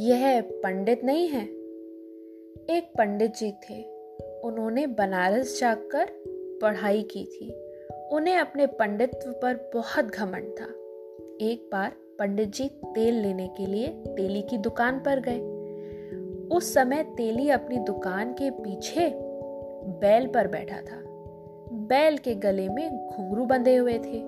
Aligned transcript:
यह 0.00 0.40
पंडित 0.40 1.04
नहीं 1.04 1.28
है। 1.28 1.44
एक 2.76 2.92
पंडित 2.98 3.36
जी 3.36 3.52
थे। 3.52 3.82
उन्होंने 4.40 4.86
बनारस 4.86 5.60
जाकर 5.60 6.06
पढ़ाई 6.62 7.02
की 7.02 7.24
थी। 7.24 7.50
उन्हें 8.12 8.36
अपने 8.36 8.66
पंडित्व 8.66 9.30
पर 9.30 9.70
बहुत 9.74 10.04
घमंड 10.04 10.44
था। 10.60 10.64
एक 11.44 11.68
बार 11.72 11.92
पंडित 12.18 12.48
जी 12.48 12.68
तेल 12.68 13.14
लेने 13.14 13.48
के 13.48 13.66
लिए 13.66 13.88
तेली 13.88 14.42
की 14.42 14.58
दुकान 14.58 14.98
पर 14.98 15.20
गए। 15.20 15.40
उस 16.56 16.74
समय 16.74 17.02
तेली 17.02 17.48
अपनी 17.48 17.78
दुकान 17.78 18.32
के 18.32 18.50
पीछे 18.50 19.12
बैल 20.00 20.26
पर 20.26 20.48
बैठा 20.48 20.76
था। 20.76 21.02
बैल 21.72 22.18
के 22.18 22.34
गले 22.34 22.68
में 22.68 23.06
घुंघरू 23.06 23.44
बंधे 23.44 23.76
हुए 23.76 23.98
थे। 23.98 24.22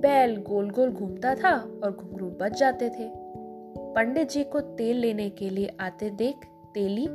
बैल 0.00 0.36
गोल 0.36 0.70
गोल 0.70 0.90
घूमता 0.90 1.34
था 1.34 1.80
और 1.84 1.92
घुंघरू 1.92 2.26
बच 2.30 2.58
जाते 2.58 2.88
थे। 2.88 3.27
पंडित 3.98 4.30
जी 4.30 4.44
को 4.44 4.60
तेल 4.60 4.96
लेने 4.96 5.30
के 5.30 5.50
लिए 5.50 5.76
आते 5.80 6.10
देख 6.10 6.34
तेली 6.74 7.06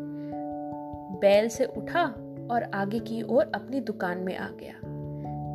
बैल 1.20 1.48
से 1.48 1.66
उठा 1.66 2.04
और 2.52 2.72
आगे 2.74 3.00
की 3.00 3.22
ओर 3.22 3.52
अपनी 3.56 3.80
दुकान 3.80 4.18
में 4.18 4.38
आ 4.38 4.48
गया। 4.48 4.74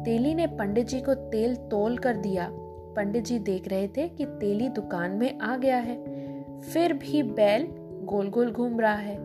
तेली 0.04 0.34
ने 0.34 0.46
पंडित 0.46 0.86
जी 0.86 1.00
को 1.00 1.14
तेल 1.14 1.56
तोल 1.56 1.98
कर 1.98 2.16
दिया। 2.16 2.48
पंडित 2.96 3.24
जी 3.24 3.38
देख 3.38 3.68
रहे 3.68 3.88
थे 3.88 4.08
कि 4.08 4.24
तेली 4.24 4.68
दुकान 4.68 5.10
में 5.10 5.38
आ 5.38 5.56
गया 5.56 5.76
है। 5.76 6.04
फिर 6.60 6.92
भी 6.92 7.22
बैल 7.22 7.68
गोल 8.04 8.30
गोल 8.30 8.52
घूम 8.52 8.80
रहा 8.80 8.94
है। 8.94 9.18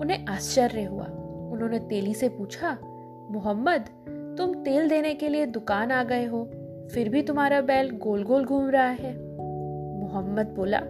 उन्हें 0.00 0.26
आश्चर्य 0.26 0.82
हुआ। 0.82 1.06
उन्होंने 1.52 1.78
तेली 1.78 2.14
से 2.14 2.28
पूछा, 2.28 2.78
मोहम्मद, 3.30 3.88
तुम 4.38 4.54
तेल 4.54 4.88
देने 4.88 5.14
के 5.14 5.28
लिए 5.28 5.46
दुकान 5.46 5.90
आ 5.90 6.04
गए 6.04 6.24
हो। 6.24 6.44
फिर 6.94 7.08
भी 7.08 7.22
तुम्हारा 7.22 7.60
बैल 7.60 7.90
गोल 7.90 8.24
गोल 8.24 8.44
घूम 8.44 8.70
रहा 8.70 8.88
है? 8.88 9.16
मोहम्मद 10.00 10.46
बोला 10.46 10.82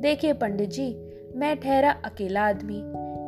देखिए 0.00 0.32
पंडित 0.32 0.70
जी, 0.70 0.90
मैं 1.36 1.60
ठहरा 1.60 1.90
अकेला 1.90 2.42
आदमी, 2.42 2.82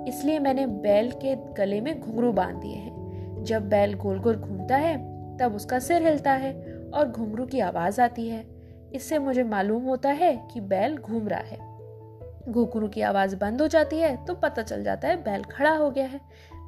इसलिए 0.09 0.39
मैंने 0.39 0.67
बैल 0.67 1.11
के 1.11 1.35
गले 1.55 1.81
में 1.81 2.01
घुंघरू 2.01 2.33
बाँध 2.33 2.57
दिए 2.57 2.75
हैं। 2.75 3.45
जब 3.45 3.69
बैल 3.69 3.95
गोल 3.95 4.19
गोल 4.19 4.37
घूमता 4.37 4.77
है, 4.77 4.97
तब 5.39 5.55
उसका 5.55 5.79
सिर 5.79 6.03
हिलता 6.03 6.33
है 6.33 6.53
और 6.95 7.09
घुंघरू 7.09 7.47
की 7.47 7.61
आवाज़ 7.61 8.01
आती 8.01 8.29
है। 8.29 8.45
इससे 8.95 9.19
मुझे 9.19 9.43
मालूम 9.43 9.83
होता 9.83 10.11
है 10.11 10.49
कि 10.53 10.61
बैल 10.61 10.97
घूम 10.97 11.29
रहा 11.29 11.41
है। 11.41 11.59
घुघरू 12.49 12.89
की 12.89 13.01
आवाज़ 13.01 13.37
बंद 13.37 13.63
हो 13.63 13.69
जाती 13.69 13.99
है 13.99 14.25
तो 14.25 14.35
पता 14.35 14.63
चल 14.63 14.85
जाता 14.85 15.09
है 15.09 15.17
बैल 15.17 15.43
खड़ा 15.43 15.71
हो 15.71 15.91
गया 15.91 16.07
है। 16.07 16.21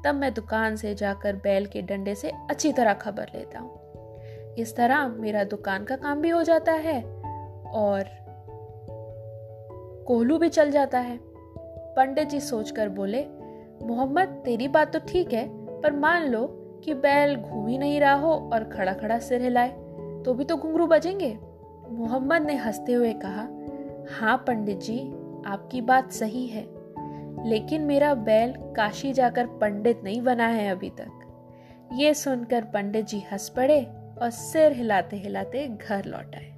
तब 0.05 0.15
मैं 0.15 0.33
दुकान 0.33 0.75
से 0.75 0.95
जाकर 0.95 1.35
बैल 1.35 1.65
के 1.65 1.81
डंडे 1.81 2.15
से 2.15 2.31
अच्छी 2.49 2.71
तरह 2.73 2.93
खबर 2.93 3.31
लेता 3.35 3.59
हूँ। 3.59 4.55
इस 4.55 4.75
तरह 4.75 5.07
मेरा 5.07 5.43
दुकान 5.43 5.83
का 5.83 5.95
काम 5.95 6.21
भी 6.21 6.29
हो 6.29 6.43
जाता 6.43 6.71
है 6.71 7.03
और 7.65 8.22
कोहलू 10.07 10.37
भी 10.37 10.49
चल 10.49 10.71
जाता 10.71 10.99
है। 10.99 11.17
पंडित 11.95 12.29
जी 12.29 12.39
सोचकर 12.39 12.89
बोले, 12.89 13.23
मोहम्मद, 13.83 14.41
तेरी 14.45 14.67
बात 14.67 14.93
तो 14.93 14.99
ठीक 15.07 15.33
है, 15.33 15.47
पर 15.81 15.91
मान 15.91 16.27
लो 16.27 16.45
कि 16.85 16.93
बैल 16.93 17.35
घूम 17.35 17.67
ही 17.67 17.77
नहीं 17.77 17.99
रहा 17.99 18.13
हो 18.13 18.31
और 18.53 18.63
खड़ा 18.69 18.93
खड़ा 18.93 19.17
सिर 19.19 19.41
हिलाए 19.41 19.69
तो 20.25 20.33
भी 20.33 20.43
तो 20.43 20.55
घुंघरू 20.57 20.87
बजेंगे। 20.87 21.37
मोहम्मद 21.89 22.45
ने 22.45 22.55
हँसते 22.55 22.93
हुए 22.93 23.13
कहा 23.15 23.47
हाँ 24.11 24.37
पंडित 24.47 24.79
जी, 24.79 24.99
आपकी 25.45 25.81
बात 25.81 26.11
सही 26.11 26.45
है, 26.47 26.65
लेकिन 27.45 27.81
मेरा 27.81 28.13
बैल 28.15 28.53
काशी 28.75 29.11
जाकर 29.13 29.47
पंडित 29.61 30.01
नहीं 30.03 30.21
बना 30.21 30.47
है 30.47 30.69
अभी 30.71 30.89
तक। 30.89 31.89
ये 31.93 32.13
सुनकर 32.13 32.63
पंडित 32.63 33.05
जी 33.05 33.19
हंस 33.31 33.49
पड़े 33.49 33.81
और 34.21 34.29
सिर 34.29 34.71
हिलाते 34.71 35.17
हिलाते 35.17 35.67
घर 35.67 36.05
लौट 36.05 36.35
आए। 36.35 36.52